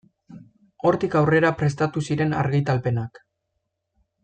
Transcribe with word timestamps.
Hortik 0.91 1.17
aurrera 1.19 1.51
prestatu 1.59 2.03
ziren 2.09 2.35
argitalpenak. 2.41 3.23